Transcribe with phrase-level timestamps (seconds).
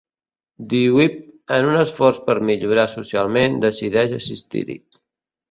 [0.69, 1.17] Dweeb,
[1.57, 4.81] en un esforç per millorar socialment, decideix assistir-hi.